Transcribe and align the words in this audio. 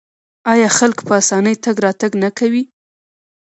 آیا 0.51 0.69
خلک 0.77 0.97
په 1.07 1.13
اسانۍ 1.21 1.55
تګ 1.63 1.75
راتګ 1.85 2.11
نه 2.23 2.29
کوي؟ 2.37 2.63